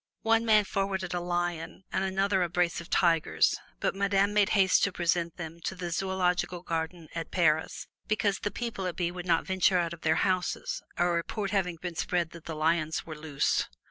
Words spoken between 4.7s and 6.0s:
to present them to the